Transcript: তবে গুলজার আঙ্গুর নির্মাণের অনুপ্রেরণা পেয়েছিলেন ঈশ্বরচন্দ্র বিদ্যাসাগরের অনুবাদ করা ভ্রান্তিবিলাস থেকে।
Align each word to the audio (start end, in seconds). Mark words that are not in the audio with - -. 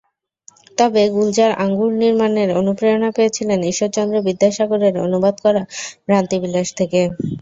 তবে 0.77 1.01
গুলজার 1.15 1.51
আঙ্গুর 1.63 1.91
নির্মাণের 2.01 2.49
অনুপ্রেরণা 2.59 3.09
পেয়েছিলেন 3.13 3.59
ঈশ্বরচন্দ্র 3.71 4.15
বিদ্যাসাগরের 4.27 4.95
অনুবাদ 5.05 5.35
করা 5.45 5.61
ভ্রান্তিবিলাস 6.07 6.69
থেকে। 6.79 7.01